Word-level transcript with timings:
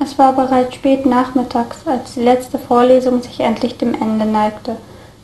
Es 0.00 0.18
war 0.18 0.32
bereits 0.32 0.74
spät 0.74 1.06
nachmittags, 1.06 1.78
als 1.86 2.14
die 2.14 2.22
letzte 2.22 2.58
Vorlesung 2.58 3.22
sich 3.22 3.40
endlich 3.40 3.78
dem 3.78 3.94
Ende 3.94 4.26
neigte. 4.26 4.76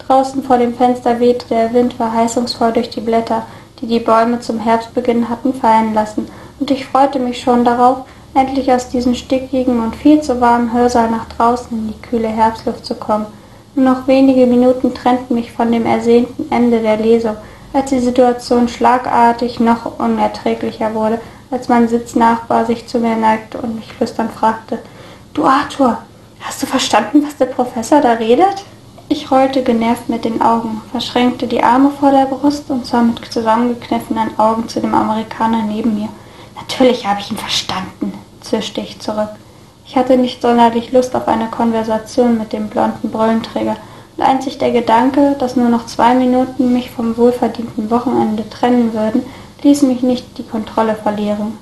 Draußen 0.07 0.43
vor 0.43 0.59
dem 0.59 0.75
Fenster 0.75 1.21
wehte 1.21 1.47
der 1.49 1.73
Wind 1.73 1.95
verheißungsvoll 1.95 2.73
durch 2.73 2.91
die 2.91 3.01
Blätter, 3.01 3.43
die 3.81 3.87
die 3.87 4.01
Bäume 4.01 4.41
zum 4.41 4.59
Herbstbeginn 4.59 5.29
hatten 5.29 5.55
fallen 5.55 5.95
lassen, 5.95 6.29
und 6.59 6.71
ich 6.71 6.87
freute 6.87 7.19
mich 7.19 7.41
schon 7.41 7.65
darauf, 7.65 7.99
endlich 8.35 8.71
aus 8.73 8.89
diesem 8.89 9.15
stickigen 9.15 9.81
und 9.81 9.97
viel 9.97 10.21
zu 10.21 10.41
warmen 10.41 10.73
Hörsaal 10.73 11.11
nach 11.11 11.27
draußen 11.27 11.77
in 11.77 11.89
die 11.89 12.09
kühle 12.09 12.29
Herbstluft 12.29 12.85
zu 12.85 12.95
kommen. 12.95 13.27
Nur 13.75 13.95
noch 13.95 14.07
wenige 14.07 14.47
Minuten 14.47 14.95
trennten 14.95 15.35
mich 15.35 15.53
von 15.53 15.73
dem 15.73 15.87
ersehnten 15.87 16.51
Ende 16.51 16.81
der 16.81 16.97
Lesung, 16.97 17.37
als 17.73 17.91
die 17.91 18.01
Situation 18.01 18.69
schlagartig 18.69 19.61
noch 19.61 19.99
unerträglicher 19.99 20.95
wurde, 20.95 21.21
als 21.51 21.69
mein 21.69 21.89
Sitznachbar 21.89 22.65
sich 22.67 22.87
zu 22.87 22.99
mir 22.99 23.17
neigte 23.17 23.59
und 23.59 23.77
mich 23.77 23.93
flüsternd 23.93 24.33
fragte, 24.33 24.79
Du 25.35 25.45
Arthur, 25.45 25.99
hast 26.41 26.63
du 26.63 26.67
verstanden, 26.67 27.25
was 27.25 27.37
der 27.37 27.47
Professor 27.47 28.01
da 28.01 28.13
redet? 28.13 28.65
Ich 29.09 29.31
rollte 29.31 29.63
genervt 29.63 30.09
mit 30.09 30.25
den 30.25 30.41
Augen, 30.41 30.81
verschränkte 30.91 31.47
die 31.47 31.63
Arme 31.63 31.91
vor 31.91 32.13
der 32.13 32.27
Brust 32.27 32.71
und 32.71 32.87
sah 32.87 33.03
mit 33.03 33.25
zusammengekniffenen 33.33 34.39
Augen 34.39 34.69
zu 34.69 34.81
dem 34.81 34.95
Amerikaner 34.95 35.63
neben 35.63 35.95
mir. 35.95 36.09
Natürlich 36.55 37.07
habe 37.07 37.21
ich 37.21 37.31
ihn 37.31 37.37
verstanden, 37.37 38.13
zischte 38.41 38.81
ich 38.81 39.01
zurück. 39.01 39.31
Ich 39.87 39.97
hatte 39.97 40.17
nicht 40.17 40.41
sonderlich 40.41 40.93
Lust 40.93 41.17
auf 41.17 41.27
eine 41.27 41.49
Konversation 41.49 42.39
mit 42.39 42.53
dem 42.53 42.69
blonden 42.69 43.11
Brillenträger, 43.11 43.77
und 44.17 44.23
einzig 44.23 44.59
der 44.59 44.71
Gedanke, 44.71 45.35
dass 45.39 45.57
nur 45.57 45.69
noch 45.69 45.87
zwei 45.87 46.15
Minuten 46.15 46.73
mich 46.73 46.91
vom 46.91 47.17
wohlverdienten 47.17 47.91
Wochenende 47.91 48.49
trennen 48.49 48.93
würden, 48.93 49.25
ließ 49.63 49.83
mich 49.83 50.03
nicht 50.03 50.39
die 50.39 50.47
Kontrolle 50.47 50.95
verlieren. 50.95 51.59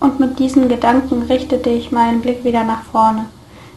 Und 0.00 0.18
mit 0.18 0.38
diesen 0.38 0.68
Gedanken 0.68 1.22
richtete 1.22 1.70
ich 1.70 1.92
meinen 1.92 2.20
Blick 2.22 2.44
wieder 2.44 2.64
nach 2.64 2.82
vorne, 2.84 3.26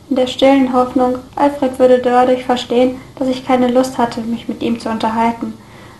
in 0.09 0.17
der 0.17 0.27
stillen 0.27 0.73
Hoffnung, 0.73 1.15
Alfred 1.35 1.79
würde 1.79 1.99
dadurch 1.99 2.45
verstehen, 2.45 2.99
dass 3.17 3.27
ich 3.27 3.47
keine 3.47 3.69
Lust 3.69 3.97
hatte, 3.97 4.21
mich 4.21 4.47
mit 4.47 4.61
ihm 4.61 4.79
zu 4.79 4.89
unterhalten. 4.89 5.53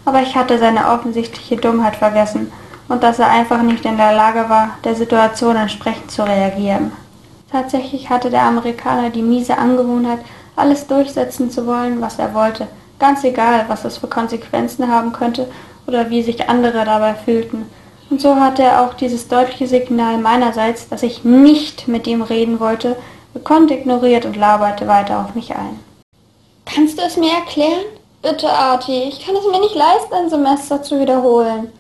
Aber 0.06 0.22
ich 0.22 0.36
hatte 0.36 0.60
seine 0.60 0.90
offensichtliche 0.90 1.56
Dummheit 1.56 1.96
vergessen 1.96 2.52
und 2.90 3.02
dass 3.02 3.20
er 3.20 3.30
einfach 3.30 3.64
nicht 3.64 3.86
in 3.86 3.98
der 3.98 4.14
Lage 4.14 4.50
war, 4.50 4.78
der 4.84 4.94
Situation 4.94 5.56
entsprechend 5.56 6.12
zu 6.12 6.24
reagieren. 6.24 6.92
Tatsächlich 7.52 8.10
hatte 8.10 8.30
der 8.30 8.44
Amerikaner 8.44 9.10
die 9.10 9.22
miese 9.22 9.58
Angewohnheit, 9.58 10.20
alles 10.56 10.86
durchsetzen 10.86 11.50
zu 11.50 11.66
wollen, 11.66 12.02
was 12.02 12.20
er 12.20 12.34
wollte, 12.34 12.68
ganz 13.00 13.24
egal, 13.24 13.66
was 13.68 13.86
es 13.86 13.98
für 13.98 14.08
Konsequenzen 14.08 14.92
haben 14.92 15.14
könnte 15.14 15.48
oder 15.88 16.10
wie 16.10 16.24
sich 16.24 16.50
andere 16.50 16.86
dabei 16.86 17.14
fühlten. 17.14 17.66
Und 18.10 18.22
so 18.22 18.36
hatte 18.36 18.64
er 18.64 18.84
auch 18.84 18.94
dieses 18.94 19.28
deutliche 19.28 19.68
Signal 19.68 20.18
meinerseits, 20.18 20.88
dass 20.88 21.04
ich 21.04 21.24
nicht 21.24 21.88
mit 21.88 22.06
ihm 22.08 22.22
reden 22.22 22.60
wollte, 22.60 22.96
gekonnt 23.34 23.72
ignoriert 23.72 24.26
und 24.26 24.38
laberte 24.38 24.88
weiter 24.88 25.20
auf 25.20 25.36
mich 25.36 25.56
ein. 25.56 25.80
Kannst 26.66 26.98
du 26.98 27.04
es 27.04 27.18
mir 27.18 27.32
erklären? 27.32 27.86
Bitte, 28.22 28.50
Arti, 28.50 29.04
ich 29.04 29.26
kann 29.26 29.36
es 29.36 29.46
mir 29.46 29.60
nicht 29.60 29.76
leisten, 29.76 30.14
ein 30.14 30.30
Semester 30.30 30.82
zu 30.82 31.00
wiederholen. 31.00 31.72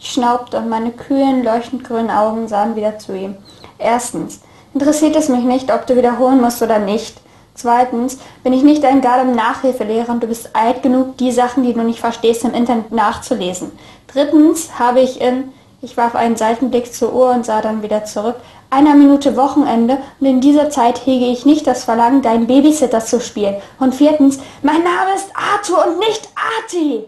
Ich 0.00 0.12
schnaubte 0.12 0.58
und 0.58 0.68
meine 0.68 0.92
kühlen, 0.92 1.42
leuchtend 1.42 1.82
grünen 1.84 2.10
Augen 2.10 2.46
sahen 2.46 2.76
wieder 2.76 2.98
zu 2.98 3.16
ihm. 3.16 3.36
Erstens, 3.78 4.42
interessiert 4.74 5.16
es 5.16 5.28
mich 5.28 5.42
nicht, 5.42 5.72
ob 5.72 5.86
du 5.86 5.96
wiederholen 5.96 6.40
musst 6.40 6.62
oder 6.62 6.78
nicht. 6.78 7.16
Zweitens 7.58 8.18
bin 8.44 8.52
ich 8.52 8.62
nicht 8.62 8.84
ein 8.84 9.00
Gardem-Nachhilfelehrer 9.00 10.10
und 10.10 10.22
du 10.22 10.28
bist 10.28 10.54
alt 10.54 10.80
genug, 10.84 11.16
die 11.16 11.32
Sachen, 11.32 11.64
die 11.64 11.72
du 11.72 11.82
nicht 11.82 11.98
verstehst, 11.98 12.44
im 12.44 12.54
Internet 12.54 12.92
nachzulesen. 12.92 13.72
Drittens 14.06 14.78
habe 14.78 15.00
ich 15.00 15.20
in, 15.20 15.52
ich 15.82 15.96
warf 15.96 16.14
einen 16.14 16.36
Seitenblick 16.36 16.94
zur 16.94 17.12
Uhr 17.12 17.32
und 17.32 17.44
sah 17.44 17.60
dann 17.60 17.82
wieder 17.82 18.04
zurück, 18.04 18.36
einer 18.70 18.94
Minute 18.94 19.36
Wochenende 19.36 19.98
und 20.20 20.26
in 20.28 20.40
dieser 20.40 20.70
Zeit 20.70 21.04
hege 21.04 21.24
ich 21.24 21.46
nicht 21.46 21.66
das 21.66 21.82
Verlangen, 21.82 22.22
deinen 22.22 22.46
Babysitter 22.46 23.00
zu 23.00 23.20
spielen. 23.20 23.56
Und 23.80 23.92
viertens, 23.92 24.38
mein 24.62 24.84
Name 24.84 25.16
ist 25.16 25.30
Arthur 25.34 25.84
und 25.84 25.98
nicht 25.98 26.28
Arti. 26.36 27.06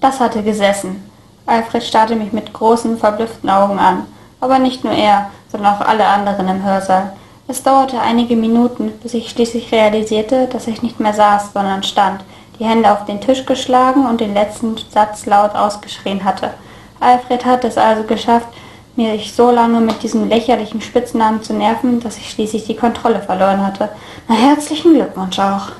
Das 0.00 0.18
hatte 0.18 0.42
gesessen. 0.42 1.10
Alfred 1.44 1.82
starrte 1.82 2.16
mich 2.16 2.32
mit 2.32 2.54
großen, 2.54 2.96
verblüfften 2.96 3.50
Augen 3.50 3.78
an. 3.78 4.06
Aber 4.40 4.58
nicht 4.58 4.82
nur 4.82 4.94
er, 4.94 5.30
sondern 5.52 5.74
auch 5.74 5.80
alle 5.82 6.06
anderen 6.06 6.48
im 6.48 6.62
Hörsaal. 6.64 7.12
Es 7.46 7.62
dauerte 7.62 8.00
einige 8.00 8.36
Minuten, 8.36 8.92
bis 9.02 9.12
ich 9.12 9.28
schließlich 9.28 9.70
realisierte, 9.70 10.46
dass 10.46 10.66
ich 10.66 10.82
nicht 10.82 10.98
mehr 10.98 11.12
saß, 11.12 11.52
sondern 11.52 11.82
stand, 11.82 12.24
die 12.58 12.64
Hände 12.64 12.90
auf 12.90 13.04
den 13.04 13.20
Tisch 13.20 13.44
geschlagen 13.44 14.06
und 14.06 14.20
den 14.20 14.32
letzten 14.32 14.76
Satz 14.90 15.26
laut 15.26 15.54
ausgeschrien 15.54 16.24
hatte. 16.24 16.54
Alfred 17.00 17.44
hatte 17.44 17.68
es 17.68 17.76
also 17.76 18.04
geschafft, 18.04 18.48
mich 18.96 19.34
so 19.34 19.50
lange 19.50 19.80
mit 19.80 20.02
diesem 20.02 20.28
lächerlichen 20.28 20.80
Spitznamen 20.80 21.42
zu 21.42 21.52
nerven, 21.52 22.00
dass 22.00 22.16
ich 22.16 22.30
schließlich 22.30 22.64
die 22.64 22.76
Kontrolle 22.76 23.20
verloren 23.20 23.66
hatte. 23.66 23.90
Na 24.26 24.34
herzlichen 24.36 24.94
Glückwunsch 24.94 25.38
auch. 25.38 25.72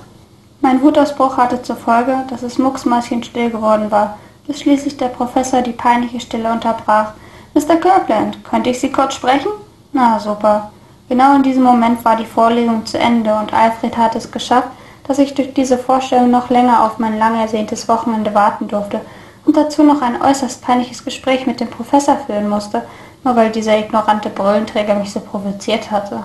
Mein 0.60 0.82
Wutausbruch 0.82 1.36
hatte 1.38 1.62
zur 1.62 1.76
Folge, 1.76 2.24
dass 2.28 2.42
es 2.42 2.58
mucksmäuschenstill 2.58 3.50
geworden 3.50 3.90
war, 3.90 4.18
bis 4.46 4.60
schließlich 4.60 4.96
der 4.98 5.08
Professor 5.08 5.62
die 5.62 5.72
peinliche 5.72 6.20
Stille 6.20 6.52
unterbrach. 6.52 7.12
Mr. 7.54 7.76
Kirkland, 7.76 8.44
könnte 8.44 8.70
ich 8.70 8.80
Sie 8.80 8.90
kurz 8.90 9.14
sprechen? 9.14 9.50
Na, 9.92 10.18
super. 10.18 10.70
Genau 11.08 11.36
in 11.36 11.42
diesem 11.42 11.62
Moment 11.62 12.04
war 12.04 12.16
die 12.16 12.24
Vorlesung 12.24 12.86
zu 12.86 12.98
Ende 12.98 13.34
und 13.34 13.52
Alfred 13.52 13.96
hatte 13.96 14.18
es 14.18 14.30
geschafft, 14.30 14.68
dass 15.06 15.18
ich 15.18 15.34
durch 15.34 15.52
diese 15.52 15.76
Vorstellung 15.76 16.30
noch 16.30 16.48
länger 16.48 16.82
auf 16.84 16.98
mein 16.98 17.18
lang 17.18 17.38
ersehntes 17.38 17.88
Wochenende 17.88 18.34
warten 18.34 18.68
durfte 18.68 19.00
und 19.44 19.56
dazu 19.56 19.82
noch 19.82 20.00
ein 20.00 20.20
äußerst 20.20 20.62
peinliches 20.62 21.04
Gespräch 21.04 21.46
mit 21.46 21.60
dem 21.60 21.68
Professor 21.68 22.16
führen 22.16 22.48
musste, 22.48 22.82
nur 23.22 23.36
weil 23.36 23.50
dieser 23.50 23.78
ignorante 23.78 24.30
Brillenträger 24.30 24.94
mich 24.94 25.12
so 25.12 25.20
provoziert 25.20 25.90
hatte. 25.90 26.24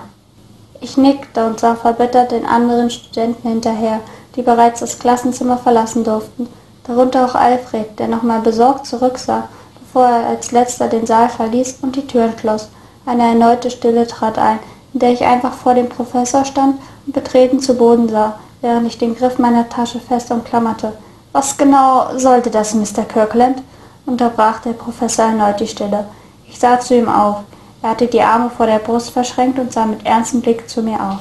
Ich 0.80 0.96
nickte 0.96 1.44
und 1.44 1.60
sah 1.60 1.74
verbittert 1.74 2.32
den 2.32 2.46
anderen 2.46 2.88
Studenten 2.88 3.48
hinterher, 3.48 4.00
die 4.34 4.42
bereits 4.42 4.80
das 4.80 4.98
Klassenzimmer 4.98 5.58
verlassen 5.58 6.04
durften, 6.04 6.48
darunter 6.84 7.26
auch 7.26 7.34
Alfred, 7.34 7.98
der 7.98 8.08
nochmal 8.08 8.40
besorgt 8.40 8.86
zurücksah, 8.86 9.48
bevor 9.78 10.06
er 10.06 10.26
als 10.28 10.52
letzter 10.52 10.88
den 10.88 11.06
Saal 11.06 11.28
verließ 11.28 11.80
und 11.82 11.96
die 11.96 12.06
Türen 12.06 12.38
schloss. 12.38 12.70
Eine 13.06 13.28
erneute 13.28 13.70
Stille 13.70 14.06
trat 14.06 14.38
ein, 14.38 14.58
in 14.92 15.00
der 15.00 15.12
ich 15.12 15.24
einfach 15.24 15.52
vor 15.52 15.74
dem 15.74 15.88
Professor 15.88 16.44
stand 16.44 16.80
und 17.06 17.12
betreten 17.12 17.60
zu 17.60 17.74
Boden 17.74 18.08
sah, 18.08 18.38
während 18.60 18.86
ich 18.86 18.98
den 18.98 19.16
Griff 19.16 19.38
meiner 19.38 19.68
Tasche 19.68 20.00
fest 20.00 20.30
umklammerte. 20.30 20.92
Was 21.32 21.56
genau 21.56 22.18
sollte 22.18 22.50
das, 22.50 22.74
Mr. 22.74 23.04
Kirkland? 23.04 23.62
unterbrach 24.06 24.60
der 24.60 24.72
Professor 24.72 25.26
erneut 25.26 25.60
die 25.60 25.68
Stille. 25.68 26.06
Ich 26.48 26.58
sah 26.58 26.80
zu 26.80 26.96
ihm 26.96 27.08
auf. 27.08 27.42
Er 27.82 27.90
hatte 27.90 28.06
die 28.06 28.20
Arme 28.20 28.50
vor 28.50 28.66
der 28.66 28.80
Brust 28.80 29.10
verschränkt 29.10 29.58
und 29.58 29.72
sah 29.72 29.86
mit 29.86 30.04
ernstem 30.04 30.40
Blick 30.40 30.68
zu 30.68 30.82
mir 30.82 31.00
auf. 31.00 31.20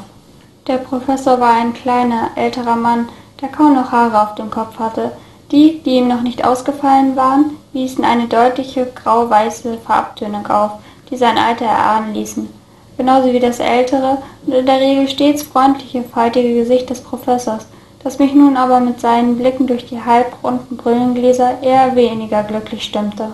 Der 0.67 0.78
Professor 0.78 1.40
war 1.40 1.53
ein 1.53 1.73
kleiner, 1.73 2.31
älterer 2.35 2.75
Mann, 2.75 3.09
der 3.41 3.50
kaum 3.50 3.75
noch 3.75 3.91
Haare 3.91 4.22
auf 4.22 4.35
dem 4.35 4.50
Kopf 4.50 4.79
hatte. 4.79 5.11
Die, 5.51 5.81
die 5.84 5.97
ihm 5.97 6.07
noch 6.07 6.22
nicht 6.22 6.46
ausgefallen 6.46 7.16
waren, 7.16 7.51
wiesen 7.73 8.03
eine 8.03 8.28
deutliche 8.28 8.85
grau-weiße 8.85 9.78
Farbtönung 9.85 10.47
auf, 10.47 10.72
die 11.09 11.18
sein 11.18 11.38
Alter 11.38 11.66
erahnen 11.66 12.14
ließen. 12.14 12.50
Genauso 12.97 13.31
wie 13.31 13.40
das 13.40 13.59
ältere 13.59 14.18
und 14.46 14.53
in 14.53 14.66
der 14.66 14.80
Regel 14.80 15.08
stets 15.08 15.44
freundliche, 15.44 16.03
faltige 16.03 16.53
Gesicht 16.53 16.90
des 16.90 17.02
Professors, 17.02 17.66
das 18.03 18.20
mich 18.20 18.34
nun 18.34 18.58
aber 18.58 18.80
mit 18.80 19.00
seinen 19.00 19.38
Blicken 19.38 19.68
durch 19.68 19.86
die 19.86 20.03
halbrunden 20.03 20.78
Brillengläser 20.78 21.62
eher 21.62 21.96
weniger 21.96 22.44
glücklich 22.44 22.84
stimmte. 22.84 23.30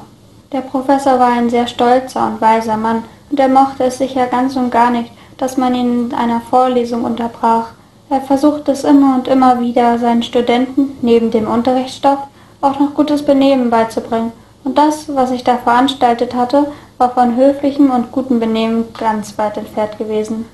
Der 0.52 0.62
Professor 0.62 1.20
war 1.20 1.30
ein 1.34 1.50
sehr 1.50 1.68
stolzer 1.68 2.28
und 2.28 2.42
weiser 2.42 2.78
Mann, 2.78 3.04
und 3.32 3.40
er 3.40 3.48
mochte 3.48 3.86
es 3.86 3.98
sicher 3.98 4.28
ganz 4.28 4.56
und 4.56 4.70
gar 4.70 4.92
nicht, 4.92 5.12
dass 5.38 5.58
man 5.58 5.74
ihn 5.74 6.10
in 6.10 6.14
einer 6.14 6.42
Vorlesung 6.42 7.04
unterbrach. 7.04 7.70
Er 8.10 8.22
versuchte 8.22 8.72
es 8.72 8.84
immer 8.84 9.16
und 9.16 9.28
immer 9.28 9.60
wieder, 9.60 9.98
seinen 9.98 10.24
Studenten, 10.24 10.98
neben 11.02 11.32
dem 11.32 11.48
Unterrichtsstoff, 11.48 12.20
auch 12.62 12.80
noch 12.80 12.94
gutes 12.94 13.24
Benehmen 13.24 13.70
beizubringen, 13.70 14.32
und 14.64 14.78
das, 14.78 15.14
was 15.14 15.32
ich 15.32 15.44
da 15.44 15.58
veranstaltet 15.58 16.36
hatte, 16.36 16.72
war 16.98 17.14
von 17.14 17.36
höflichem 17.36 17.92
und 17.92 18.12
gutem 18.12 18.40
Benehmen 18.40 18.86
ganz 18.94 19.38
weit 19.38 19.58
entfernt 19.58 19.98
gewesen. 19.98 20.46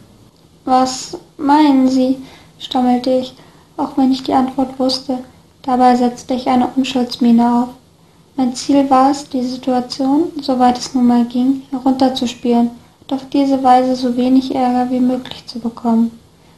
Was 0.65 1.17
meinen 1.37 1.87
Sie? 1.87 2.17
stammelte 2.59 3.09
ich, 3.09 3.33
auch 3.77 3.97
wenn 3.97 4.11
ich 4.11 4.23
die 4.23 4.33
Antwort 4.33 4.77
wusste. 4.79 5.19
Dabei 5.63 5.95
setzte 5.95 6.33
ich 6.33 6.47
eine 6.47 6.67
Unschuldsmiene 6.75 7.63
auf. 7.63 7.69
Mein 8.35 8.55
Ziel 8.55 8.89
war 8.89 9.11
es, 9.11 9.29
die 9.29 9.43
Situation, 9.43 10.31
soweit 10.41 10.77
es 10.77 10.93
nun 10.93 11.07
mal 11.07 11.25
ging, 11.25 11.63
herunterzuspielen 11.69 12.71
und 13.01 13.13
auf 13.13 13.27
diese 13.29 13.61
Weise 13.63 13.95
so 13.95 14.15
wenig 14.15 14.55
Ärger 14.55 14.89
wie 14.89 14.99
möglich 14.99 15.45
zu 15.45 15.59
bekommen. 15.59 16.11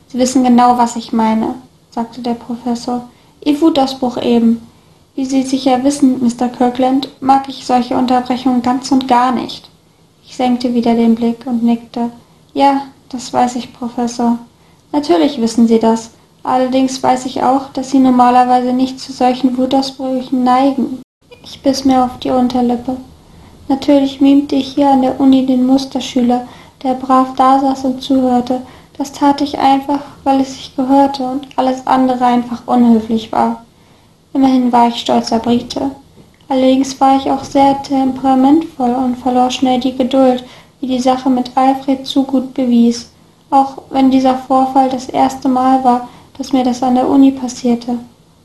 Sie 0.08 0.20
wissen 0.20 0.44
genau, 0.44 0.78
was 0.78 0.96
ich 0.96 1.12
meine, 1.12 1.56
sagte 1.90 2.22
der 2.22 2.36
Professor. 2.36 3.10
Ihr 3.44 3.60
Wutausbruch 3.60 4.22
eben. 4.22 4.66
Wie 5.16 5.26
Sie 5.26 5.44
sicher 5.44 5.84
wissen, 5.84 6.24
Mr. 6.24 6.48
Kirkland, 6.48 7.10
mag 7.20 7.50
ich 7.50 7.66
solche 7.66 7.96
Unterbrechungen 7.96 8.62
ganz 8.62 8.92
und 8.92 9.08
gar 9.08 9.32
nicht. 9.32 9.70
Ich 10.34 10.38
senkte 10.38 10.74
wieder 10.74 10.96
den 10.96 11.14
Blick 11.14 11.46
und 11.46 11.62
nickte. 11.62 12.10
Ja, 12.56 12.86
das 13.10 13.32
weiß 13.32 13.56
ich, 13.56 13.72
Professor. 13.72 14.40
Natürlich 14.92 15.40
wissen 15.40 15.68
Sie 15.68 15.78
das. 15.78 16.10
Allerdings 16.42 17.04
weiß 17.04 17.28
ich 17.28 17.44
auch, 17.44 17.70
dass 17.74 17.92
Sie 17.92 18.00
normalerweise 18.00 18.74
nicht 18.74 19.00
zu 19.00 19.12
solchen 19.14 19.56
Wutausbrüchen 19.60 20.44
neigen. 20.44 21.04
Ich 21.44 21.62
biss 21.62 21.86
mir 21.86 22.04
auf 22.04 22.18
die 22.18 22.32
Unterlippe. 22.32 22.98
Natürlich 23.68 24.22
mimte 24.22 24.56
ich 24.56 24.70
hier 24.70 24.90
an 24.90 25.04
der 25.04 25.20
Uni 25.20 25.46
den 25.46 25.68
Musterschüler, 25.68 26.48
der 26.82 26.96
brav 26.96 27.36
dasaß 27.36 27.86
und 27.86 28.02
zuhörte, 28.02 28.64
Das 28.98 29.12
tat 29.12 29.40
ich 29.40 29.60
einfach, 29.60 30.02
weil 30.24 30.42
es 30.42 30.56
sich 30.56 30.76
gehörte 30.76 31.26
und 31.26 31.48
alles 31.58 31.86
andere 31.86 32.26
einfach 32.26 32.64
unhöflich 32.66 33.32
war. 33.32 33.64
Immerhin 34.34 34.72
war 34.72 34.88
ich 34.88 34.96
stolzer 34.96 35.38
Brite. 35.38 35.92
Allerdings 36.54 37.02
war 37.02 37.18
ich 37.18 37.32
auch 37.32 37.44
sehr 37.44 37.82
temperamentvoll 37.82 38.92
und 38.92 39.16
verlor 39.16 39.50
schnell 39.50 39.80
die 39.80 39.98
Geduld, 39.98 40.44
wie 40.82 40.86
die 40.86 41.00
Sache 41.00 41.28
mit 41.28 41.50
Alfred 41.56 42.06
zu 42.06 42.26
gut 42.26 42.54
bewies, 42.54 43.10
auch 43.50 43.82
wenn 43.90 44.12
dieser 44.12 44.38
Vorfall 44.38 44.88
das 44.88 45.10
erste 45.10 45.50
Mal 45.50 45.84
war, 45.84 46.10
dass 46.38 46.54
mir 46.54 46.64
das 46.64 46.84
an 46.84 46.94
der 46.94 47.10
Uni 47.10 47.32
passierte. 47.32 47.98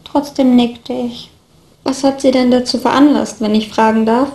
Trotzdem 0.05 0.57
nickte 0.57 0.95
ich. 0.95 1.31
Was 1.85 2.03
hat 2.03 2.23
Sie 2.23 2.31
denn 2.31 2.51
dazu 2.51 2.79
veranlasst, 2.79 3.43
wenn 3.43 3.55
ich 3.55 3.69
fragen 3.69 4.07
darf? 4.07 4.31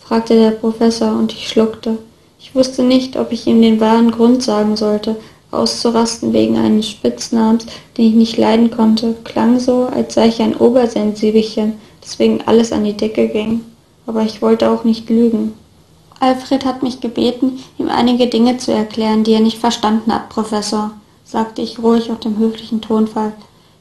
fragte 0.00 0.34
der 0.34 0.50
Professor 0.50 1.12
und 1.12 1.32
ich 1.32 1.48
schluckte. 1.48 1.96
Ich 2.38 2.54
wusste 2.54 2.82
nicht, 2.82 3.16
ob 3.16 3.32
ich 3.32 3.46
ihm 3.46 3.62
den 3.62 3.80
wahren 3.80 4.10
Grund 4.10 4.42
sagen 4.42 4.76
sollte. 4.76 5.16
Auszurasten 5.50 6.34
wegen 6.34 6.58
eines 6.58 6.90
Spitznamens, 6.90 7.64
den 7.96 8.04
ich 8.04 8.14
nicht 8.16 8.36
leiden 8.36 8.70
konnte, 8.70 9.14
klang 9.24 9.58
so, 9.60 9.86
als 9.86 10.12
sei 10.12 10.28
ich 10.28 10.42
ein 10.42 10.54
Obersensibelchen, 10.54 11.78
deswegen 12.04 12.42
alles 12.46 12.72
an 12.72 12.84
die 12.84 12.96
Decke 12.96 13.28
ging. 13.28 13.62
Aber 14.06 14.22
ich 14.22 14.42
wollte 14.42 14.70
auch 14.70 14.84
nicht 14.84 15.08
lügen. 15.08 15.54
Alfred 16.20 16.64
hat 16.64 16.82
mich 16.82 17.00
gebeten, 17.00 17.58
ihm 17.78 17.88
einige 17.88 18.26
Dinge 18.26 18.56
zu 18.58 18.72
erklären, 18.72 19.24
die 19.24 19.32
er 19.32 19.40
nicht 19.40 19.58
verstanden 19.58 20.12
hat, 20.12 20.28
Professor, 20.28 20.92
sagte 21.24 21.62
ich 21.62 21.78
ruhig 21.78 22.10
und 22.10 22.24
im 22.24 22.38
höflichen 22.38 22.80
Tonfall. 22.80 23.32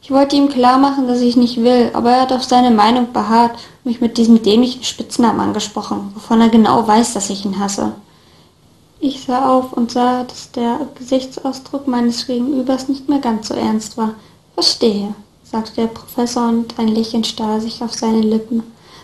Ich 0.02 0.12
wollte 0.12 0.36
ihm 0.36 0.50
klar 0.50 0.78
machen, 0.78 1.08
dass 1.08 1.22
ich 1.22 1.38
nicht 1.38 1.64
will, 1.64 1.90
aber 1.94 2.12
er 2.12 2.22
hat 2.24 2.34
auf 2.34 2.44
seine 2.44 2.72
Meinung 2.72 3.14
beharrt 3.14 3.54
und 3.54 3.92
mich 3.92 4.02
mit 4.02 4.18
diesem 4.18 4.44
dämlichen 4.44 4.84
Spitznamen 4.84 5.40
angesprochen, 5.40 6.12
wovon 6.14 6.42
er 6.42 6.50
genau 6.50 6.86
weiß, 6.86 7.14
dass 7.14 7.30
ich 7.30 7.46
ihn 7.46 7.60
hasse. 7.60 7.94
Ich 9.00 9.22
sah 9.24 9.50
auf 9.50 9.74
und 9.74 9.92
sah, 9.92 10.24
dass 10.24 10.52
der 10.52 10.88
Gesichtsausdruck 10.96 11.88
meines 11.88 12.28
Gegenübers 12.28 12.90
nicht 12.90 13.08
mehr 13.08 13.20
ganz 13.20 13.48
so 13.50 13.54
ernst 13.54 13.98
war. 13.98 14.16
Verstehe, 14.56 15.14
sagte 15.54 15.82
der 15.82 15.88
Professor 15.88 16.50
und 16.50 16.80
ein 16.80 16.88
Lächeln 16.88 17.24
starr 17.24 17.62
sich 17.62 17.84
auf 17.84 17.94
seine 17.94 18.22
Lippen. 18.22 18.64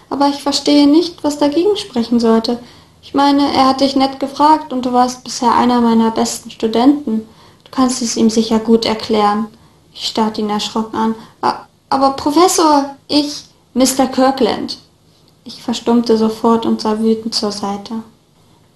Aber 0.09 0.29
ich 0.29 0.41
verstehe 0.41 0.87
nicht, 0.87 1.23
was 1.23 1.37
dagegen 1.37 1.77
sprechen 1.77 2.19
sollte. 2.19 2.57
Ich 3.03 3.13
meine, 3.13 3.53
er 3.53 3.67
hat 3.69 3.81
dich 3.81 3.95
nett 3.95 4.19
gefragt 4.19 4.73
und 4.73 4.83
du 4.83 4.91
warst 4.91 5.23
bisher 5.23 5.53
einer 5.53 5.79
meiner 5.79 6.09
besten 6.09 6.49
Studenten. 6.49 7.27
Du 7.65 7.71
kannst 7.71 8.01
es 8.01 8.17
ihm 8.17 8.31
sicher 8.31 8.57
gut 8.57 8.85
erklären. 8.85 9.45
Ich 9.93 10.07
starrte 10.07 10.41
ihn 10.41 10.49
erschrocken 10.49 10.97
an. 10.97 11.15
Aber 11.89 12.09
Professor, 12.11 12.95
ich, 13.07 13.43
Mr. 13.75 14.07
Kirkland. 14.07 14.79
Ich 15.43 15.61
verstummte 15.61 16.17
sofort 16.17 16.65
und 16.65 16.81
sah 16.81 16.99
wütend 16.99 17.35
zur 17.35 17.51
Seite. 17.51 17.93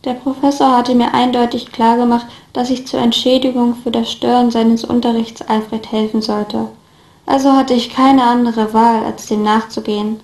Der 0.06 0.14
Professor 0.14 0.78
hatte 0.78 0.94
mir 0.94 1.12
eindeutig 1.16 1.72
klargemacht, 1.72 2.28
dass 2.54 2.70
ich 2.70 2.86
zur 2.86 3.00
Entschädigung 3.00 3.76
für 3.82 3.90
das 3.90 4.12
Stören 4.12 4.52
seines 4.52 4.84
Unterrichts 4.84 5.42
Alfred 5.42 5.92
helfen 5.92 6.22
sollte. 6.22 6.68
Also 7.26 7.54
hatte 7.54 7.74
ich 7.74 7.94
keine 7.94 8.24
andere 8.24 8.74
Wahl, 8.74 9.04
als 9.06 9.28
dem 9.28 9.44
nachzugehen, 9.44 10.20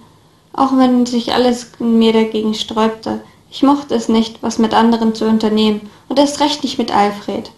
auch 0.54 0.76
wenn 0.78 1.06
sich 1.06 1.34
alles 1.34 1.72
in 1.80 1.98
mir 1.98 2.14
dagegen 2.14 2.54
sträubte. 2.54 3.22
Ich 3.52 3.64
mochte 3.64 3.96
es 3.96 4.10
nicht, 4.10 4.44
was 4.44 4.60
mit 4.60 4.74
anderen 4.74 5.16
zu 5.16 5.26
unternehmen, 5.26 5.90
und 6.08 6.20
erst 6.20 6.40
recht 6.40 6.64
nicht 6.64 6.78
mit 6.78 6.96
Alfred. 6.96 7.52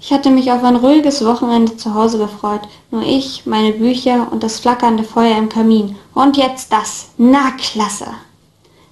Ich 0.00 0.12
hatte 0.12 0.30
mich 0.30 0.52
auf 0.52 0.62
ein 0.62 0.76
ruhiges 0.76 1.24
Wochenende 1.24 1.76
zu 1.76 1.94
Hause 1.94 2.18
gefreut. 2.18 2.60
Nur 2.90 3.02
ich, 3.02 3.46
meine 3.46 3.72
Bücher 3.72 4.28
und 4.30 4.42
das 4.42 4.60
flackernde 4.60 5.04
Feuer 5.04 5.36
im 5.38 5.48
Kamin. 5.48 5.96
Und 6.14 6.36
jetzt 6.36 6.70
das. 6.70 7.08
Na, 7.16 7.52
klasse. 7.52 8.06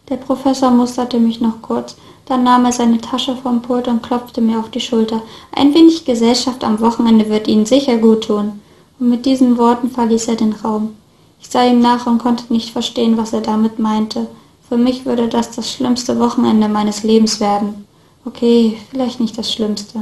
Der 0.09 0.17
Professor 0.17 0.71
musterte 0.71 1.19
mich 1.19 1.41
noch 1.41 1.61
kurz. 1.61 1.97
Dann 2.27 2.43
nahm 2.43 2.65
er 2.65 2.73
seine 2.73 3.01
Tasche 3.01 3.37
vom 3.37 3.61
Pult 3.61 3.87
und 3.87 4.03
klopfte 4.03 4.41
mir 4.41 4.59
auf 4.59 4.71
die 4.71 4.81
Schulter. 4.81 5.23
Ein 5.55 5.75
wenig 5.75 6.07
Gesellschaft 6.07 6.65
am 6.65 6.81
Wochenende 6.81 7.29
wird 7.29 7.49
Ihnen 7.49 7.67
sicher 7.67 7.99
gut 7.99 8.25
tun. 8.25 8.61
Und 9.05 9.11
mit 9.11 9.27
diesen 9.27 9.59
Worten 9.59 9.91
verließ 9.91 10.29
er 10.29 10.37
den 10.37 10.55
Raum. 10.55 10.97
Ich 11.39 11.51
sah 11.51 11.63
ihm 11.63 11.81
nach 11.81 12.07
und 12.07 12.17
konnte 12.17 12.51
nicht 12.51 12.71
verstehen, 12.71 13.19
was 13.19 13.35
er 13.35 13.43
damit 13.43 13.79
meinte. 13.79 14.29
Für 14.67 14.79
mich 14.79 15.05
würde 15.05 15.29
das 15.29 15.51
das 15.51 15.71
schlimmste 15.71 16.19
Wochenende 16.19 16.71
meines 16.71 17.03
Lebens 17.03 17.39
werden. 17.39 17.87
Okay, 18.25 18.79
vielleicht 18.91 19.21
nicht 19.21 19.37
das 19.37 19.53
schlimmste. 19.53 19.99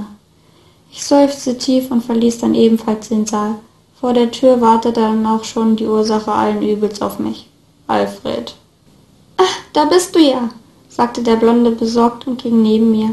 Ich 0.92 1.04
seufzte 1.04 1.58
tief 1.58 1.90
und 1.90 2.04
verließ 2.04 2.38
dann 2.38 2.54
ebenfalls 2.54 3.08
den 3.08 3.26
Saal. 3.26 3.56
Vor 4.00 4.12
der 4.12 4.30
Tür 4.30 4.60
wartete 4.60 5.00
dann 5.00 5.26
auch 5.26 5.42
schon 5.42 5.74
die 5.74 5.88
Ursache 5.88 6.30
allen 6.30 6.62
Übels 6.62 7.02
auf 7.02 7.18
mich. 7.18 7.48
Alfred. 7.88 8.54
Ach, 9.36 9.56
da 9.72 9.86
bist 9.86 10.14
du 10.14 10.20
ja, 10.20 10.48
sagte 10.88 11.24
der 11.24 11.34
Blonde 11.34 11.72
besorgt 11.72 12.28
und 12.28 12.40
ging 12.40 12.62
neben 12.62 12.92
mir. 12.92 13.10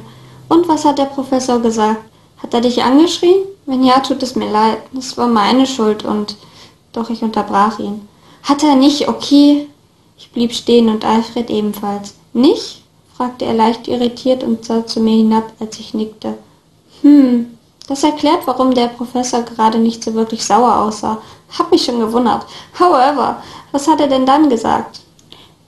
Und 0.50 0.68
was 0.68 0.86
hat 0.86 1.00
der 1.00 1.06
Professor 1.06 1.60
gesagt? 1.60 2.04
Hat 2.38 2.54
er 2.54 2.62
dich 2.62 2.84
angeschrien? 2.84 3.42
Wenn 3.70 3.84
ja, 3.84 4.00
tut 4.00 4.24
es 4.24 4.36
mir 4.36 4.50
leid. 4.50 4.80
Es 4.98 5.16
war 5.16 5.28
meine 5.28 5.68
Schuld 5.68 6.04
und. 6.04 6.36
Doch 6.92 7.12
ich 7.12 7.22
unterbrach 7.22 7.78
ihn. 7.78 8.08
Hat 8.42 8.64
er 8.64 8.76
nicht, 8.76 9.08
okay? 9.08 9.68
Ich 10.18 10.32
blieb 10.32 10.54
stehen 10.54 10.90
und 10.90 11.06
Alfred 11.06 11.52
ebenfalls. 11.52 12.16
Nicht? 12.34 12.82
fragte 13.16 13.46
er 13.46 13.54
leicht 13.54 13.88
irritiert 13.88 14.44
und 14.44 14.66
sah 14.66 14.88
zu 14.88 15.02
mir 15.02 15.18
hinab, 15.18 15.52
als 15.60 15.80
ich 15.80 15.94
nickte. 15.94 16.40
Hm, 17.04 17.46
das 17.88 18.04
erklärt, 18.04 18.48
warum 18.48 18.74
der 18.74 18.88
Professor 18.88 19.44
gerade 19.44 19.78
nicht 19.78 20.04
so 20.04 20.16
wirklich 20.16 20.44
sauer 20.44 20.78
aussah. 20.78 21.20
Hab 21.56 21.70
mich 21.70 21.86
schon 21.86 22.00
gewundert. 22.00 22.48
However, 22.80 23.44
was 23.72 23.88
hat 23.88 24.02
er 24.02 24.08
denn 24.08 24.26
dann 24.26 24.50
gesagt? 24.50 25.02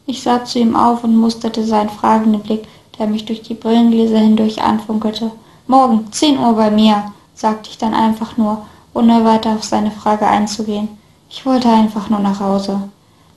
Ich 0.08 0.24
sah 0.24 0.44
zu 0.44 0.58
ihm 0.58 0.76
auf 0.76 1.04
und 1.04 1.16
musterte 1.16 1.64
seinen 1.64 1.90
fragenden 1.92 2.42
Blick, 2.42 2.64
der 2.98 3.06
mich 3.06 3.26
durch 3.26 3.44
die 3.44 3.54
Brillengläser 3.54 4.18
hindurch 4.18 4.60
anfunkelte. 4.60 5.30
Morgen, 5.68 6.12
zehn 6.12 6.40
Uhr 6.40 6.54
bei 6.54 6.72
mir, 6.72 7.12
sagte 7.42 7.70
ich 7.70 7.78
dann 7.78 7.94
einfach 7.94 8.38
nur, 8.38 8.66
ohne 8.94 9.26
weiter 9.26 9.54
auf 9.54 9.64
seine 9.64 9.92
Frage 9.92 10.28
einzugehen. 10.28 10.90
Ich 11.30 11.46
wollte 11.46 11.70
einfach 11.70 12.10
nur 12.10 12.20
nach 12.20 12.40
Hause. 12.40 12.90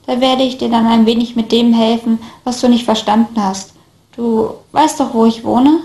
Da 0.05 0.21
werde 0.21 0.43
ich 0.43 0.57
dir 0.57 0.69
dann 0.69 0.85
ein 0.85 1.05
wenig 1.05 1.35
mit 1.35 1.51
dem 1.51 1.73
helfen, 1.73 2.19
was 2.43 2.61
du 2.61 2.69
nicht 2.69 2.85
verstanden 2.85 3.41
hast. 3.41 3.73
Du 4.15 4.51
weißt 4.71 4.99
doch, 4.99 5.13
wo 5.13 5.25
ich 5.25 5.43
wohne? 5.43 5.79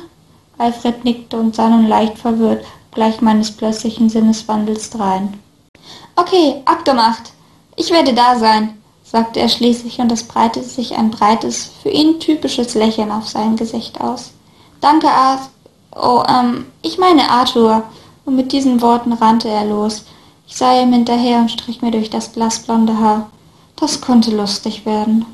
Alfred 0.58 1.04
nickte 1.04 1.38
und 1.38 1.54
sah 1.54 1.68
nun 1.68 1.88
leicht 1.88 2.18
verwirrt 2.18 2.64
gleich 2.92 3.20
meines 3.20 3.52
plötzlichen 3.52 4.08
Sinneswandels 4.08 4.90
drein. 4.90 5.38
Okay, 6.16 6.56
abgemacht. 6.64 7.32
Ich 7.76 7.90
werde 7.90 8.12
da 8.12 8.38
sein, 8.38 8.76
sagte 9.04 9.40
er 9.40 9.48
schließlich 9.48 10.00
und 10.00 10.12
es 10.12 10.24
breitete 10.24 10.66
sich 10.66 10.96
ein 10.96 11.10
breites, 11.10 11.70
für 11.82 11.88
ihn 11.90 12.20
typisches 12.20 12.74
Lächeln 12.74 13.10
auf 13.10 13.28
sein 13.28 13.56
Gesicht 13.56 14.00
aus. 14.00 14.32
Danke, 14.80 15.08
Arthur. 15.08 15.48
Oh, 15.96 16.22
ähm, 16.28 16.66
ich 16.82 16.98
meine 16.98 17.28
Arthur. 17.30 17.82
Und 18.30 18.36
mit 18.36 18.52
diesen 18.52 18.80
Worten 18.80 19.12
rannte 19.12 19.48
er 19.48 19.64
los. 19.64 20.04
Ich 20.46 20.54
sah 20.54 20.80
ihm 20.80 20.92
hinterher 20.92 21.40
und 21.40 21.50
strich 21.50 21.82
mir 21.82 21.90
durch 21.90 22.10
das 22.10 22.28
blassblonde 22.28 23.00
Haar. 23.00 23.28
Das 23.74 24.00
konnte 24.00 24.30
lustig 24.30 24.86
werden. 24.86 25.26